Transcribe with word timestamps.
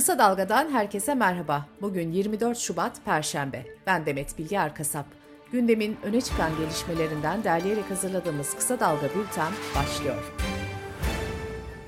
Kısa 0.00 0.18
Dalga'dan 0.18 0.70
herkese 0.70 1.14
merhaba. 1.14 1.66
Bugün 1.80 2.12
24 2.12 2.58
Şubat 2.58 3.04
Perşembe. 3.04 3.64
Ben 3.86 4.06
Demet 4.06 4.38
Bilge 4.38 4.56
Erkasap. 4.56 5.06
Gündemin 5.52 5.96
öne 6.02 6.20
çıkan 6.20 6.50
gelişmelerinden 6.58 7.44
derleyerek 7.44 7.90
hazırladığımız 7.90 8.54
Kısa 8.54 8.80
Dalga 8.80 9.06
Bülten 9.06 9.52
başlıyor. 9.76 10.32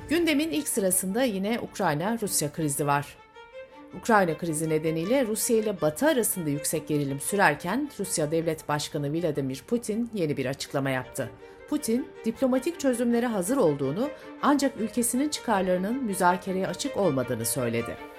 Gündemin 0.08 0.51
ilk 0.51 0.69
sırasında 0.69 1.22
yine 1.22 1.60
Ukrayna-Rusya 1.60 2.53
krizi 2.53 2.87
var. 2.87 3.17
Ukrayna 4.01 4.38
krizi 4.38 4.71
nedeniyle 4.71 5.26
Rusya 5.26 5.56
ile 5.56 5.81
Batı 5.81 6.06
arasında 6.06 6.51
yüksek 6.51 6.88
gerilim 6.88 7.21
sürerken 7.21 7.90
Rusya 7.99 8.31
Devlet 8.31 8.69
Başkanı 8.69 9.13
Vladimir 9.13 9.65
Putin 9.67 10.10
yeni 10.15 10.37
bir 10.37 10.47
açıklama 10.47 10.90
yaptı. 10.90 11.31
Putin, 11.69 12.08
diplomatik 12.24 12.81
çözümlere 12.81 13.26
hazır 13.26 13.56
olduğunu 13.56 14.10
ancak 14.42 14.81
ülkesinin 14.81 15.29
çıkarlarının 15.29 16.05
müzakereye 16.05 16.66
açık 16.66 16.97
olmadığını 16.97 17.47
söyledi. 17.47 18.11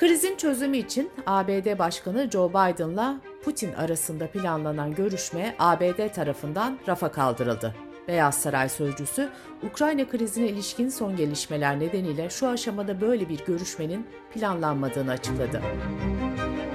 Krizin 0.00 0.36
çözümü 0.36 0.76
için 0.76 1.10
ABD 1.26 1.78
Başkanı 1.78 2.30
Joe 2.30 2.50
Biden'la 2.50 3.20
Putin 3.44 3.72
arasında 3.72 4.26
planlanan 4.26 4.94
görüşme 4.94 5.54
ABD 5.58 6.14
tarafından 6.14 6.78
rafa 6.88 7.12
kaldırıldı. 7.12 7.74
Beyaz 8.08 8.34
Saray 8.34 8.68
sözcüsü, 8.68 9.28
Ukrayna 9.70 10.08
krizine 10.08 10.48
ilişkin 10.48 10.88
son 10.88 11.16
gelişmeler 11.16 11.80
nedeniyle 11.80 12.30
şu 12.30 12.48
aşamada 12.48 13.00
böyle 13.00 13.28
bir 13.28 13.44
görüşmenin 13.44 14.06
planlanmadığını 14.34 15.10
açıkladı. 15.10 15.62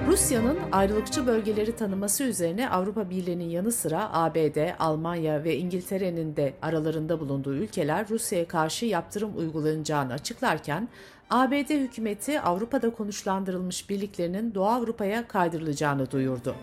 Rusya'nın 0.06 0.58
ayrılıkçı 0.72 1.26
bölgeleri 1.26 1.76
tanıması 1.76 2.24
üzerine 2.24 2.70
Avrupa 2.70 3.10
Birliği'nin 3.10 3.48
yanı 3.48 3.72
sıra 3.72 4.10
ABD, 4.12 4.70
Almanya 4.78 5.44
ve 5.44 5.56
İngiltere'nin 5.56 6.36
de 6.36 6.54
aralarında 6.62 7.20
bulunduğu 7.20 7.54
ülkeler 7.54 8.08
Rusya'ya 8.08 8.48
karşı 8.48 8.86
yaptırım 8.86 9.38
uygulanacağını 9.38 10.12
açıklarken, 10.12 10.88
ABD 11.30 11.70
hükümeti 11.70 12.40
Avrupa'da 12.40 12.90
konuşlandırılmış 12.90 13.90
birliklerinin 13.90 14.54
Doğu 14.54 14.66
Avrupa'ya 14.66 15.28
kaydırılacağını 15.28 16.10
duyurdu. 16.10 16.54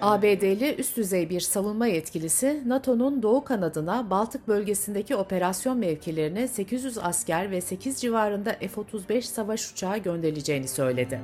ABD'li 0.00 0.74
üst 0.78 0.96
düzey 0.96 1.30
bir 1.30 1.40
savunma 1.40 1.86
yetkilisi, 1.86 2.62
NATO'nun 2.66 3.22
doğu 3.22 3.44
kanadına 3.44 4.10
Baltık 4.10 4.48
bölgesindeki 4.48 5.16
operasyon 5.16 5.78
mevkilerine 5.78 6.48
800 6.48 6.98
asker 6.98 7.50
ve 7.50 7.60
8 7.60 8.00
civarında 8.00 8.52
F-35 8.52 9.22
savaş 9.22 9.72
uçağı 9.72 9.98
gönderileceğini 9.98 10.68
söyledi. 10.68 11.20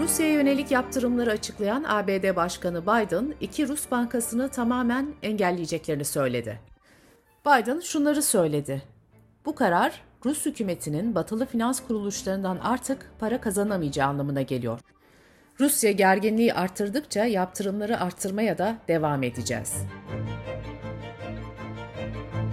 Rusya'ya 0.00 0.32
yönelik 0.32 0.70
yaptırımları 0.70 1.30
açıklayan 1.30 1.84
ABD 1.88 2.36
Başkanı 2.36 2.82
Biden, 2.82 3.34
iki 3.40 3.68
Rus 3.68 3.90
bankasını 3.90 4.48
tamamen 4.48 5.14
engelleyeceklerini 5.22 6.04
söyledi. 6.04 6.69
Biden 7.46 7.80
şunları 7.80 8.22
söyledi. 8.22 8.82
Bu 9.44 9.54
karar, 9.54 10.02
Rus 10.24 10.46
hükümetinin 10.46 11.14
batılı 11.14 11.46
finans 11.46 11.86
kuruluşlarından 11.86 12.58
artık 12.58 13.10
para 13.18 13.40
kazanamayacağı 13.40 14.08
anlamına 14.08 14.42
geliyor. 14.42 14.80
Rusya 15.60 15.92
gerginliği 15.92 16.54
artırdıkça 16.54 17.24
yaptırımları 17.24 18.00
arttırmaya 18.00 18.58
da 18.58 18.76
devam 18.88 19.22
edeceğiz. 19.22 19.74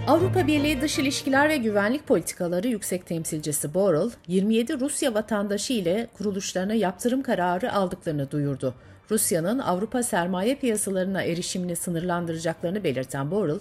Avrupa 0.06 0.46
Birliği 0.46 0.80
Dış 0.80 0.98
İlişkiler 0.98 1.48
ve 1.48 1.56
Güvenlik 1.56 2.06
Politikaları 2.06 2.68
Yüksek 2.68 3.06
Temsilcisi 3.06 3.74
Borrell, 3.74 4.10
27 4.26 4.80
Rusya 4.80 5.14
vatandaşı 5.14 5.72
ile 5.72 6.08
kuruluşlarına 6.18 6.74
yaptırım 6.74 7.22
kararı 7.22 7.72
aldıklarını 7.72 8.30
duyurdu. 8.30 8.74
Rusya'nın 9.10 9.58
Avrupa 9.58 10.02
sermaye 10.02 10.54
piyasalarına 10.54 11.22
erişimini 11.22 11.76
sınırlandıracaklarını 11.76 12.84
belirten 12.84 13.30
Borrell, 13.30 13.60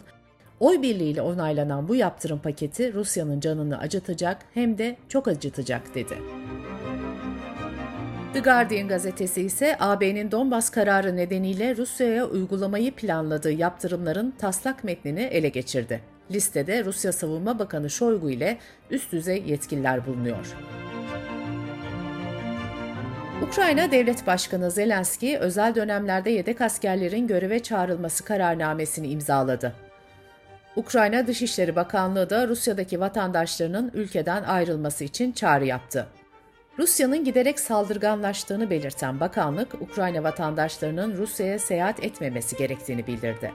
oy 0.59 0.81
birliğiyle 0.81 1.21
onaylanan 1.21 1.87
bu 1.87 1.95
yaptırım 1.95 2.39
paketi 2.39 2.93
Rusya'nın 2.93 3.39
canını 3.39 3.79
acıtacak 3.79 4.37
hem 4.53 4.77
de 4.77 4.97
çok 5.09 5.27
acıtacak 5.27 5.95
dedi. 5.95 6.17
The 8.33 8.39
Guardian 8.39 8.87
gazetesi 8.87 9.41
ise 9.41 9.77
AB'nin 9.79 10.31
Donbas 10.31 10.69
kararı 10.69 11.15
nedeniyle 11.15 11.77
Rusya'ya 11.77 12.25
uygulamayı 12.25 12.91
planladığı 12.91 13.51
yaptırımların 13.51 14.33
taslak 14.37 14.83
metnini 14.83 15.21
ele 15.21 15.49
geçirdi. 15.49 16.01
Listede 16.31 16.85
Rusya 16.85 17.11
Savunma 17.11 17.59
Bakanı 17.59 17.89
Şoygu 17.89 18.29
ile 18.29 18.57
üst 18.89 19.11
düzey 19.11 19.43
yetkililer 19.47 20.07
bulunuyor. 20.07 20.55
Ukrayna 23.47 23.91
Devlet 23.91 24.27
Başkanı 24.27 24.71
Zelenski, 24.71 25.37
özel 25.37 25.75
dönemlerde 25.75 26.29
yedek 26.29 26.61
askerlerin 26.61 27.27
göreve 27.27 27.63
çağrılması 27.63 28.23
kararnamesini 28.23 29.07
imzaladı. 29.07 29.86
Ukrayna 30.77 31.27
Dışişleri 31.27 31.75
Bakanlığı 31.75 32.29
da 32.29 32.47
Rusya'daki 32.47 32.99
vatandaşlarının 32.99 33.91
ülkeden 33.93 34.43
ayrılması 34.43 35.03
için 35.03 35.31
çağrı 35.31 35.65
yaptı. 35.65 36.07
Rusya'nın 36.79 37.23
giderek 37.23 37.59
saldırganlaştığını 37.59 38.69
belirten 38.69 39.19
bakanlık, 39.19 39.81
Ukrayna 39.81 40.23
vatandaşlarının 40.23 41.17
Rusya'ya 41.17 41.59
seyahat 41.59 42.03
etmemesi 42.03 42.57
gerektiğini 42.57 43.07
bildirdi. 43.07 43.51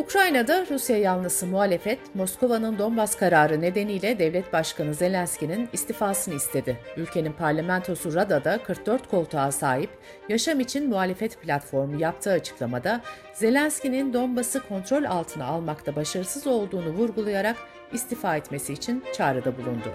Ukrayna'da 0.00 0.66
Rusya 0.70 0.98
yanlısı 0.98 1.46
muhalefet, 1.46 1.98
Moskova'nın 2.14 2.78
Donbas 2.78 3.16
kararı 3.16 3.60
nedeniyle 3.60 4.18
devlet 4.18 4.52
başkanı 4.52 4.94
Zelenski'nin 4.94 5.68
istifasını 5.72 6.34
istedi. 6.34 6.78
Ülkenin 6.96 7.32
parlamentosu 7.32 8.14
Rada'da 8.14 8.62
44 8.62 9.10
koltuğa 9.10 9.52
sahip 9.52 9.90
Yaşam 10.28 10.60
için 10.60 10.88
Muhalefet 10.88 11.40
Platformu 11.40 12.00
yaptığı 12.00 12.30
açıklamada 12.30 13.00
Zelenski'nin 13.34 14.12
Donbas'ı 14.12 14.68
kontrol 14.68 15.04
altına 15.04 15.44
almakta 15.44 15.96
başarısız 15.96 16.46
olduğunu 16.46 16.88
vurgulayarak 16.88 17.56
istifa 17.92 18.36
etmesi 18.36 18.72
için 18.72 19.04
çağrıda 19.12 19.58
bulundu. 19.58 19.94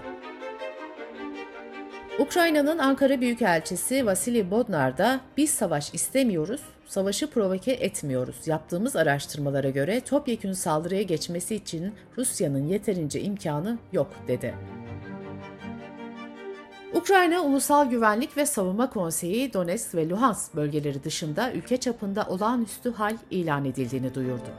Ukrayna'nın 2.18 2.78
Ankara 2.78 3.20
Büyükelçisi 3.20 4.06
Vasily 4.06 4.50
Bodnar 4.50 4.98
da 4.98 5.20
biz 5.36 5.50
savaş 5.50 5.94
istemiyoruz, 5.94 6.60
savaşı 6.86 7.30
provoke 7.30 7.72
etmiyoruz. 7.72 8.36
Yaptığımız 8.46 8.96
araştırmalara 8.96 9.70
göre 9.70 10.00
topyekün 10.00 10.52
saldırıya 10.52 11.02
geçmesi 11.02 11.54
için 11.54 11.94
Rusya'nın 12.18 12.66
yeterince 12.66 13.20
imkanı 13.20 13.78
yok 13.92 14.10
dedi. 14.28 14.54
Ukrayna 16.94 17.40
Ulusal 17.40 17.90
Güvenlik 17.90 18.36
ve 18.36 18.46
Savunma 18.46 18.90
Konseyi 18.90 19.52
Donetsk 19.52 19.94
ve 19.94 20.08
Luhansk 20.08 20.56
bölgeleri 20.56 21.04
dışında 21.04 21.52
ülke 21.52 21.76
çapında 21.76 22.26
olağanüstü 22.28 22.92
hal 22.92 23.16
ilan 23.30 23.64
edildiğini 23.64 24.14
duyurdu. 24.14 24.50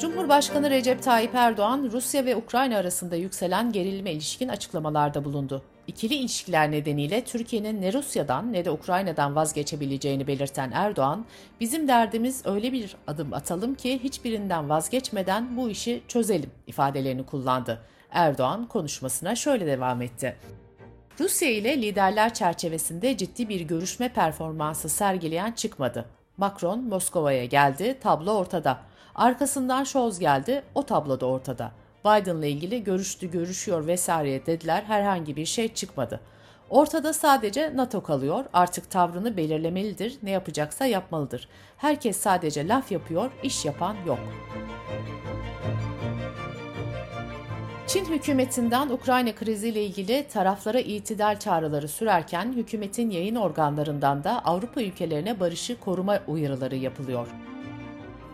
Cumhurbaşkanı 0.00 0.70
Recep 0.70 1.02
Tayyip 1.02 1.34
Erdoğan, 1.34 1.90
Rusya 1.92 2.24
ve 2.24 2.36
Ukrayna 2.36 2.76
arasında 2.76 3.16
yükselen 3.16 3.72
gerilime 3.72 4.12
ilişkin 4.12 4.48
açıklamalarda 4.48 5.24
bulundu. 5.24 5.62
İkili 5.86 6.14
ilişkiler 6.14 6.70
nedeniyle 6.70 7.24
Türkiye'nin 7.24 7.82
ne 7.82 7.92
Rusya'dan 7.92 8.52
ne 8.52 8.64
de 8.64 8.70
Ukrayna'dan 8.70 9.36
vazgeçebileceğini 9.36 10.26
belirten 10.26 10.70
Erdoğan, 10.74 11.24
bizim 11.60 11.88
derdimiz 11.88 12.46
öyle 12.46 12.72
bir 12.72 12.96
adım 13.06 13.32
atalım 13.32 13.74
ki 13.74 13.98
hiçbirinden 14.04 14.68
vazgeçmeden 14.68 15.56
bu 15.56 15.70
işi 15.70 16.02
çözelim 16.08 16.50
ifadelerini 16.66 17.26
kullandı. 17.26 17.80
Erdoğan 18.10 18.66
konuşmasına 18.66 19.36
şöyle 19.36 19.66
devam 19.66 20.02
etti. 20.02 20.36
Rusya 21.20 21.50
ile 21.50 21.82
liderler 21.82 22.34
çerçevesinde 22.34 23.16
ciddi 23.16 23.48
bir 23.48 23.60
görüşme 23.60 24.08
performansı 24.08 24.88
sergileyen 24.88 25.52
çıkmadı. 25.52 26.04
Macron 26.36 26.84
Moskova'ya 26.84 27.44
geldi, 27.44 27.98
tablo 28.00 28.32
ortada. 28.32 28.78
Arkasından 29.14 29.84
Scholz 29.84 30.18
geldi, 30.18 30.62
o 30.74 30.82
tabloda 30.82 31.26
ortada. 31.26 31.72
Biden'la 32.04 32.46
ilgili 32.46 32.84
görüştü, 32.84 33.30
görüşüyor 33.30 33.86
vesaire 33.86 34.46
dediler, 34.46 34.82
herhangi 34.82 35.36
bir 35.36 35.46
şey 35.46 35.74
çıkmadı. 35.74 36.20
Ortada 36.70 37.12
sadece 37.12 37.76
NATO 37.76 38.02
kalıyor, 38.02 38.44
artık 38.52 38.90
tavrını 38.90 39.36
belirlemelidir, 39.36 40.18
ne 40.22 40.30
yapacaksa 40.30 40.86
yapmalıdır. 40.86 41.48
Herkes 41.76 42.16
sadece 42.16 42.68
laf 42.68 42.92
yapıyor, 42.92 43.30
iş 43.42 43.64
yapan 43.64 43.96
yok. 44.06 44.18
Çin 47.86 48.04
hükümetinden 48.04 48.88
Ukrayna 48.88 49.34
kriziyle 49.34 49.84
ilgili 49.84 50.26
taraflara 50.28 50.80
itidal 50.80 51.38
çağrıları 51.38 51.88
sürerken 51.88 52.52
hükümetin 52.52 53.10
yayın 53.10 53.36
organlarından 53.36 54.24
da 54.24 54.44
Avrupa 54.44 54.82
ülkelerine 54.82 55.40
barışı 55.40 55.80
koruma 55.80 56.20
uyarıları 56.26 56.76
yapılıyor. 56.76 57.26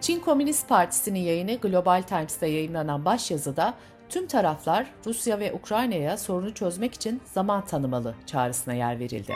Çin 0.00 0.20
Komünist 0.20 0.68
Partisi'nin 0.68 1.20
yayını 1.20 1.54
Global 1.54 2.02
Times'ta 2.02 2.46
yayınlanan 2.46 3.04
başyazıda 3.04 3.74
tüm 4.08 4.26
taraflar 4.26 4.86
Rusya 5.06 5.38
ve 5.38 5.52
Ukrayna'ya 5.52 6.16
sorunu 6.16 6.54
çözmek 6.54 6.94
için 6.94 7.20
zaman 7.24 7.66
tanımalı 7.66 8.14
çağrısına 8.26 8.74
yer 8.74 8.98
verildi. 8.98 9.34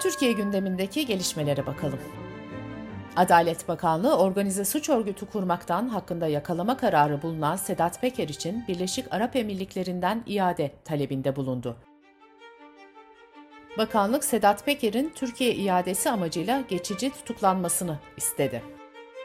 Türkiye 0.00 0.32
gündemindeki 0.32 1.06
gelişmelere 1.06 1.66
bakalım. 1.66 1.98
Adalet 3.16 3.68
Bakanlığı 3.68 4.18
organize 4.18 4.64
suç 4.64 4.88
örgütü 4.88 5.26
kurmaktan 5.26 5.88
hakkında 5.88 6.26
yakalama 6.26 6.76
kararı 6.76 7.22
bulunan 7.22 7.56
Sedat 7.56 8.00
Peker 8.00 8.28
için 8.28 8.64
Birleşik 8.68 9.06
Arap 9.10 9.36
Emirlikleri'nden 9.36 10.22
iade 10.26 10.70
talebinde 10.84 11.36
bulundu. 11.36 11.76
Bakanlık 13.78 14.24
Sedat 14.24 14.64
Peker'in 14.64 15.12
Türkiye 15.14 15.54
iadesi 15.54 16.10
amacıyla 16.10 16.60
geçici 16.68 17.10
tutuklanmasını 17.10 17.98
istedi. 18.16 18.62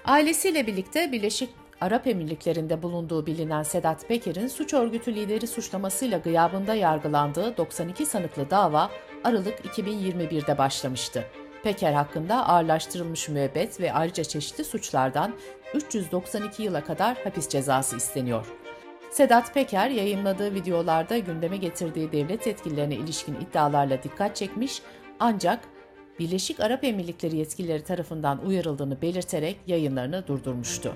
Ailesiyle 0.05 0.67
birlikte 0.67 1.11
Birleşik 1.11 1.49
Arap 1.81 2.07
Emirlikleri'nde 2.07 2.83
bulunduğu 2.83 3.25
bilinen 3.25 3.63
Sedat 3.63 4.07
Peker'in 4.07 4.47
suç 4.47 4.73
örgütü 4.73 5.15
lideri 5.15 5.47
suçlamasıyla 5.47 6.17
gıyabında 6.17 6.73
yargılandığı 6.73 7.57
92 7.57 8.05
sanıklı 8.05 8.49
dava 8.49 8.91
Aralık 9.23 9.59
2021'de 9.59 10.57
başlamıştı. 10.57 11.25
Peker 11.63 11.93
hakkında 11.93 12.47
ağırlaştırılmış 12.47 13.29
müebbet 13.29 13.79
ve 13.79 13.93
ayrıca 13.93 14.23
çeşitli 14.23 14.63
suçlardan 14.63 15.33
392 15.73 16.63
yıla 16.63 16.83
kadar 16.83 17.17
hapis 17.23 17.49
cezası 17.49 17.97
isteniyor. 17.97 18.45
Sedat 19.11 19.53
Peker 19.53 19.89
yayınladığı 19.89 20.53
videolarda 20.53 21.17
gündeme 21.17 21.57
getirdiği 21.57 22.11
devlet 22.11 22.47
yetkililerine 22.47 22.95
ilişkin 22.95 23.35
iddialarla 23.35 24.03
dikkat 24.03 24.35
çekmiş 24.35 24.81
ancak 25.19 25.59
Birleşik 26.19 26.59
Arap 26.59 26.83
Emirlikleri 26.83 27.37
yetkilileri 27.37 27.83
tarafından 27.83 28.45
uyarıldığını 28.45 29.01
belirterek 29.01 29.59
yayınlarını 29.67 30.27
durdurmuştu. 30.27 30.93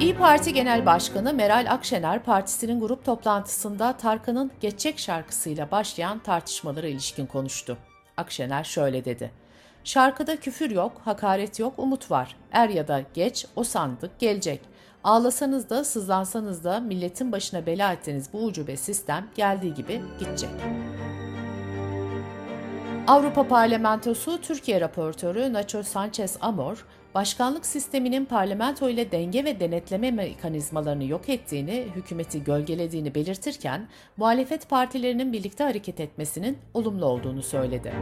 İyi 0.00 0.16
Parti 0.16 0.52
Genel 0.52 0.86
Başkanı 0.86 1.34
Meral 1.34 1.66
Akşener 1.70 2.22
partisinin 2.22 2.80
grup 2.80 3.04
toplantısında 3.04 3.96
Tarkan'ın 3.96 4.50
Geçecek 4.60 4.98
şarkısıyla 4.98 5.70
başlayan 5.70 6.18
tartışmalara 6.18 6.86
ilişkin 6.86 7.26
konuştu. 7.26 7.78
Akşener 8.16 8.64
şöyle 8.64 9.04
dedi. 9.04 9.30
Şarkıda 9.84 10.36
küfür 10.36 10.70
yok, 10.70 10.92
hakaret 11.04 11.58
yok, 11.58 11.74
umut 11.76 12.10
var. 12.10 12.36
Er 12.52 12.68
ya 12.68 12.88
da 12.88 13.02
geç 13.14 13.46
o 13.56 13.64
sandık 13.64 14.18
gelecek. 14.18 14.60
Ağlasanız 15.04 15.70
da 15.70 15.84
sızlansanız 15.84 16.64
da 16.64 16.80
milletin 16.80 17.32
başına 17.32 17.66
bela 17.66 17.92
ettiğiniz 17.92 18.32
bu 18.32 18.44
ucube 18.44 18.76
sistem 18.76 19.26
geldiği 19.34 19.74
gibi 19.74 20.02
gidecek. 20.18 20.50
Avrupa 23.06 23.48
Parlamentosu 23.48 24.40
Türkiye 24.40 24.80
raportörü 24.80 25.52
Nacho 25.52 25.82
Sanchez 25.82 26.36
Amor, 26.40 26.86
başkanlık 27.14 27.66
sisteminin 27.66 28.24
parlamento 28.24 28.88
ile 28.88 29.12
denge 29.12 29.44
ve 29.44 29.60
denetleme 29.60 30.10
mekanizmalarını 30.10 31.04
yok 31.04 31.28
ettiğini, 31.28 31.86
hükümeti 31.96 32.44
gölgelediğini 32.44 33.14
belirtirken, 33.14 33.88
muhalefet 34.16 34.68
partilerinin 34.68 35.32
birlikte 35.32 35.64
hareket 35.64 36.00
etmesinin 36.00 36.58
olumlu 36.74 37.06
olduğunu 37.06 37.42
söyledi. 37.42 37.92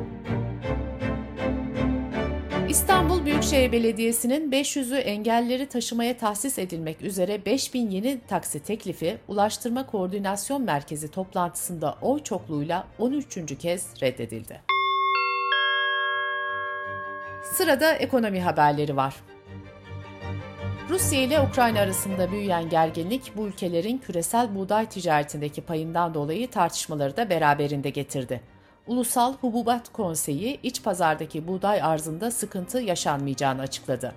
İstanbul 2.68 3.24
Büyükşehir 3.24 3.72
Belediyesi'nin 3.72 4.52
500'ü 4.52 4.96
engelleri 4.96 5.66
taşımaya 5.66 6.16
tahsis 6.16 6.58
edilmek 6.58 7.02
üzere 7.02 7.44
5000 7.46 7.90
yeni 7.90 8.20
taksi 8.28 8.60
teklifi 8.60 9.18
Ulaştırma 9.28 9.86
Koordinasyon 9.86 10.62
Merkezi 10.62 11.10
toplantısında 11.10 11.98
oy 12.02 12.22
çokluğuyla 12.22 12.86
13. 12.98 13.58
kez 13.58 14.02
reddedildi. 14.02 14.60
Sırada 17.42 17.92
ekonomi 17.92 18.40
haberleri 18.40 18.96
var. 18.96 19.14
Rusya 20.88 21.22
ile 21.22 21.40
Ukrayna 21.40 21.80
arasında 21.80 22.30
büyüyen 22.30 22.68
gerginlik 22.68 23.32
bu 23.36 23.46
ülkelerin 23.46 23.98
küresel 23.98 24.54
buğday 24.54 24.86
ticaretindeki 24.86 25.60
payından 25.60 26.14
dolayı 26.14 26.50
tartışmaları 26.50 27.16
da 27.16 27.30
beraberinde 27.30 27.90
getirdi. 27.90 28.40
Ulusal 28.88 29.34
Hububat 29.34 29.92
Konseyi 29.92 30.60
iç 30.62 30.82
pazardaki 30.82 31.48
buğday 31.48 31.82
arzında 31.82 32.30
sıkıntı 32.30 32.78
yaşanmayacağını 32.78 33.60
açıkladı. 33.60 34.14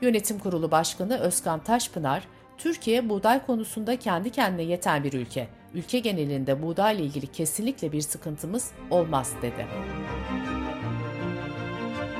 Yönetim 0.00 0.38
Kurulu 0.38 0.70
Başkanı 0.70 1.18
Özkan 1.18 1.64
Taşpınar, 1.64 2.22
Türkiye 2.58 3.08
buğday 3.08 3.46
konusunda 3.46 3.98
kendi 3.98 4.30
kendine 4.30 4.62
yeten 4.62 5.04
bir 5.04 5.12
ülke. 5.12 5.48
Ülke 5.74 5.98
genelinde 5.98 6.62
buğdayla 6.62 7.04
ilgili 7.04 7.26
kesinlikle 7.26 7.92
bir 7.92 8.00
sıkıntımız 8.00 8.70
olmaz 8.90 9.32
dedi. 9.42 9.66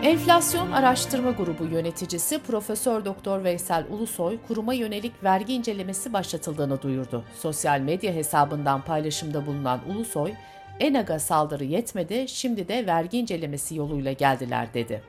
Enflasyon 0.03 0.73
Araştırma 0.73 1.31
Grubu 1.31 1.65
yöneticisi 1.65 2.39
Profesör 2.39 3.05
Doktor 3.05 3.45
Veysel 3.45 3.87
Ulusoy 3.91 4.39
kuruma 4.49 4.75
yönelik 4.75 5.25
vergi 5.25 5.55
incelemesi 5.55 6.13
başlatıldığını 6.13 6.83
duyurdu. 6.83 7.25
Sosyal 7.35 7.81
medya 7.81 8.13
hesabından 8.13 8.85
paylaşımda 8.85 9.47
bulunan 9.47 9.81
Ulusoy, 9.91 10.33
ENAG'a 10.81 11.19
saldırı 11.19 11.65
yetmedi, 11.65 12.29
şimdi 12.29 12.69
de 12.69 12.87
vergi 12.87 13.19
incelemesi 13.19 13.77
yoluyla 13.77 14.13
geldiler 14.13 14.75
dedi. 14.75 15.03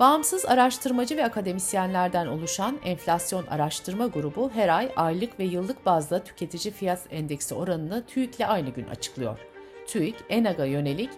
Bağımsız 0.00 0.46
araştırmacı 0.46 1.16
ve 1.16 1.24
akademisyenlerden 1.24 2.26
oluşan 2.26 2.78
Enflasyon 2.84 3.46
Araştırma 3.46 4.06
Grubu 4.06 4.50
her 4.54 4.68
ay 4.68 4.92
aylık 4.96 5.40
ve 5.40 5.44
yıllık 5.44 5.86
bazda 5.86 6.24
tüketici 6.24 6.74
fiyat 6.74 7.00
endeksi 7.10 7.54
oranını 7.54 8.06
TÜİK'le 8.06 8.48
aynı 8.48 8.70
gün 8.70 8.86
açıklıyor. 8.86 9.38
TÜİK, 9.86 10.14
ENAG'a 10.28 10.64
yönelik 10.64 11.10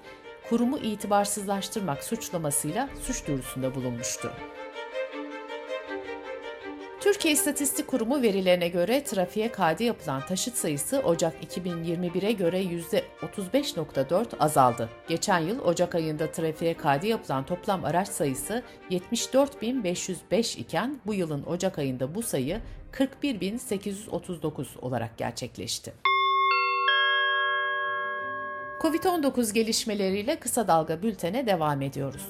kurumu 0.48 0.78
itibarsızlaştırmak 0.78 2.04
suçlamasıyla 2.04 2.88
suç 3.02 3.26
duyurusunda 3.26 3.74
bulunmuştu. 3.74 4.32
Türkiye 7.08 7.34
İstatistik 7.34 7.88
Kurumu 7.88 8.22
verilerine 8.22 8.68
göre 8.68 9.04
trafiğe 9.04 9.52
kaydı 9.52 9.82
yapılan 9.82 10.26
taşıt 10.26 10.54
sayısı 10.54 10.98
Ocak 10.98 11.34
2021'e 11.44 12.32
göre 12.32 12.62
%35.4 12.62 14.38
azaldı. 14.40 14.88
Geçen 15.08 15.38
yıl 15.38 15.60
Ocak 15.60 15.94
ayında 15.94 16.30
trafiğe 16.30 16.74
kaydı 16.74 17.06
yapılan 17.06 17.46
toplam 17.46 17.84
araç 17.84 18.08
sayısı 18.08 18.62
74.505 18.90 20.58
iken 20.58 21.00
bu 21.06 21.14
yılın 21.14 21.42
Ocak 21.42 21.78
ayında 21.78 22.14
bu 22.14 22.22
sayı 22.22 22.60
41.839 22.92 24.80
olarak 24.80 25.18
gerçekleşti. 25.18 25.92
Covid-19 28.80 29.52
gelişmeleriyle 29.52 30.36
kısa 30.36 30.68
dalga 30.68 31.02
bültene 31.02 31.46
devam 31.46 31.82
ediyoruz. 31.82 32.26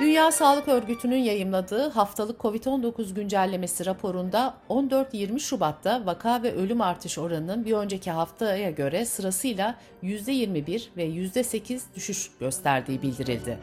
Dünya 0.00 0.32
Sağlık 0.32 0.68
Örgütü'nün 0.68 1.16
yayımladığı 1.16 1.90
haftalık 1.90 2.40
COVID-19 2.40 3.14
güncellemesi 3.14 3.86
raporunda 3.86 4.54
14-20 4.70 5.40
Şubat'ta 5.40 6.06
vaka 6.06 6.42
ve 6.42 6.54
ölüm 6.54 6.80
artış 6.80 7.18
oranının 7.18 7.64
bir 7.64 7.72
önceki 7.72 8.10
haftaya 8.10 8.70
göre 8.70 9.04
sırasıyla 9.04 9.74
%21 10.02 10.82
ve 10.96 11.06
%8 11.06 11.80
düşüş 11.94 12.30
gösterdiği 12.40 13.02
bildirildi. 13.02 13.58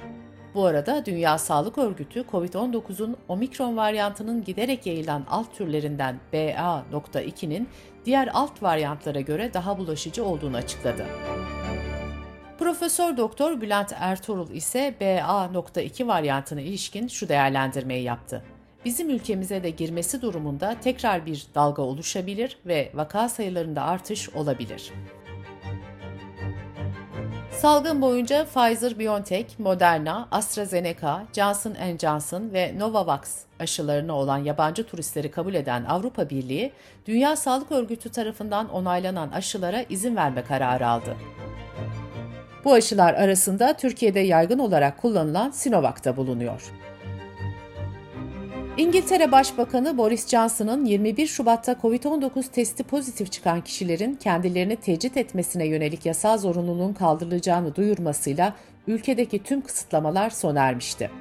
Bu 0.54 0.66
arada 0.66 1.06
Dünya 1.06 1.38
Sağlık 1.38 1.78
Örgütü 1.78 2.20
COVID-19'un 2.32 3.18
omikron 3.28 3.78
varyantının 3.78 4.44
giderek 4.44 4.86
yayılan 4.86 5.26
alt 5.30 5.58
türlerinden 5.58 6.20
BA.2'nin 6.34 7.70
diğer 8.06 8.30
alt 8.34 8.64
varyantlara 8.64 9.22
göre 9.22 9.54
daha 9.54 9.78
bulaşıcı 9.78 10.26
olduğunu 10.26 10.58
açıkladı. 10.58 11.06
Profesör 12.62 13.18
Doktor 13.18 13.62
Bülent 13.62 13.94
Ertuğrul 14.00 14.50
ise 14.50 14.96
BA.2 15.02 16.08
varyantına 16.08 16.62
ilişkin 16.62 17.08
şu 17.08 17.30
değerlendirmeyi 17.30 18.04
yaptı. 18.04 18.44
Bizim 18.86 19.10
ülkemize 19.10 19.64
de 19.64 19.70
girmesi 19.70 20.22
durumunda 20.22 20.76
tekrar 20.84 21.26
bir 21.26 21.48
dalga 21.56 21.82
oluşabilir 21.82 22.58
ve 22.66 22.92
vaka 22.94 23.30
sayılarında 23.30 23.84
artış 23.84 24.30
olabilir. 24.30 24.92
Salgın 27.52 28.02
boyunca 28.02 28.44
Pfizer-BioNTech, 28.44 29.46
Moderna, 29.58 30.28
AstraZeneca, 30.32 31.24
Johnson 31.36 31.76
Johnson 32.02 32.54
ve 32.54 32.80
Novavax 32.80 33.40
aşılarına 33.60 34.14
olan 34.14 34.38
yabancı 34.38 34.88
turistleri 34.88 35.32
kabul 35.32 35.54
eden 35.54 35.84
Avrupa 35.84 36.30
Birliği, 36.30 36.72
Dünya 37.06 37.36
Sağlık 37.36 37.72
Örgütü 37.72 38.10
tarafından 38.10 38.70
onaylanan 38.70 39.32
aşılara 39.32 39.82
izin 39.90 40.16
verme 40.16 40.44
kararı 40.44 40.88
aldı. 40.88 41.16
Bu 42.66 42.74
aşılar 42.74 43.14
arasında 43.14 43.74
Türkiye'de 43.74 44.20
yaygın 44.20 44.60
olarak 44.60 45.02
kullanılan 45.02 45.52
Sinovac 45.52 46.04
da 46.06 46.18
bulunuyor. 46.18 46.72
İngiltere 48.78 49.32
Başbakanı 49.32 49.98
Boris 49.98 50.28
Johnson'ın 50.28 50.86
21 50.86 51.28
Şubat'ta 51.28 51.72
COVID-19 51.72 52.52
testi 52.52 52.84
pozitif 52.84 53.32
çıkan 53.32 53.62
kişilerin 53.62 54.16
kendilerini 54.16 54.76
tecrit 54.76 55.18
etmesine 55.18 55.68
yönelik 55.68 56.06
yasal 56.06 56.38
zorunluluğun 56.38 56.94
kaldırılacağını 56.94 57.76
duyurmasıyla 57.76 58.54
ülkedeki 58.88 59.44
tüm 59.44 59.62
kısıtlamalar 59.62 60.30
sona 60.30 60.60
ermişti. 60.60 61.12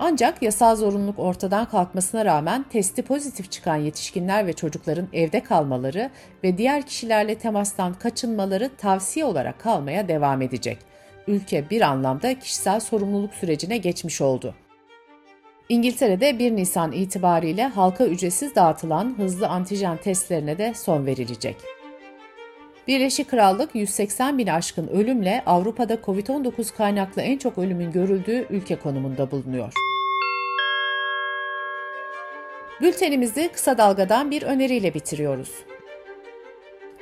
Ancak 0.00 0.42
yasal 0.42 0.76
zorunluluk 0.76 1.18
ortadan 1.18 1.64
kalkmasına 1.64 2.24
rağmen 2.24 2.64
testi 2.70 3.02
pozitif 3.02 3.50
çıkan 3.50 3.76
yetişkinler 3.76 4.46
ve 4.46 4.52
çocukların 4.52 5.08
evde 5.12 5.42
kalmaları 5.42 6.10
ve 6.44 6.58
diğer 6.58 6.82
kişilerle 6.82 7.38
temastan 7.38 7.94
kaçınmaları 7.94 8.70
tavsiye 8.76 9.24
olarak 9.24 9.60
kalmaya 9.60 10.08
devam 10.08 10.42
edecek. 10.42 10.78
Ülke 11.26 11.70
bir 11.70 11.80
anlamda 11.80 12.38
kişisel 12.38 12.80
sorumluluk 12.80 13.34
sürecine 13.34 13.78
geçmiş 13.78 14.20
oldu. 14.20 14.54
İngiltere'de 15.68 16.38
1 16.38 16.56
Nisan 16.56 16.92
itibariyle 16.92 17.66
halka 17.66 18.06
ücretsiz 18.06 18.54
dağıtılan 18.54 19.14
hızlı 19.18 19.48
antijen 19.48 19.96
testlerine 19.96 20.58
de 20.58 20.74
son 20.74 21.06
verilecek. 21.06 21.56
Birleşik 22.88 23.30
Krallık 23.30 23.74
180 23.74 24.38
bin 24.38 24.46
aşkın 24.46 24.88
ölümle 24.88 25.42
Avrupa'da 25.46 25.94
COVID-19 25.94 26.76
kaynaklı 26.76 27.22
en 27.22 27.38
çok 27.38 27.58
ölümün 27.58 27.92
görüldüğü 27.92 28.46
ülke 28.50 28.76
konumunda 28.76 29.30
bulunuyor. 29.30 29.87
Bültenimizi 32.80 33.48
kısa 33.52 33.78
dalgadan 33.78 34.30
bir 34.30 34.42
öneriyle 34.42 34.94
bitiriyoruz. 34.94 35.50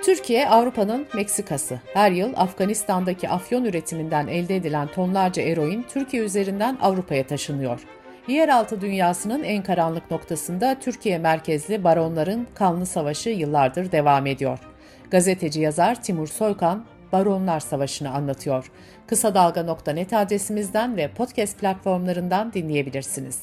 Türkiye 0.02 0.49
Avrupa'nın 0.49 1.06
Meksikası. 1.14 1.80
Her 1.95 2.11
yıl 2.11 2.33
Afganistan'daki 2.37 3.28
afyon 3.28 3.64
üretiminden 3.64 4.26
elde 4.26 4.56
edilen 4.56 4.88
tonlarca 4.88 5.42
eroin 5.42 5.83
Türkiye 5.83 6.23
üzerinden 6.23 6.78
Avrupa'ya 6.80 7.26
taşınıyor. 7.26 7.80
Yeraltı 8.28 8.80
dünyasının 8.80 9.42
en 9.42 9.62
karanlık 9.62 10.11
noktasında 10.11 10.76
Türkiye 10.80 11.18
merkezli 11.18 11.85
baronların 11.85 12.47
kanlı 12.54 12.87
savaşı 12.87 13.30
yıllardır 13.30 13.92
devam 13.92 14.26
ediyor. 14.26 14.59
Gazeteci 15.11 15.61
yazar 15.61 16.02
Timur 16.02 16.26
Soykan 16.26 16.85
Baronlar 17.12 17.61
Savaşı'nı 17.61 18.11
anlatıyor. 18.11 18.71
Kısa 19.06 19.35
Dalga.net 19.35 20.12
adresimizden 20.12 20.97
ve 20.97 21.09
podcast 21.09 21.59
platformlarından 21.59 22.52
dinleyebilirsiniz. 22.52 23.42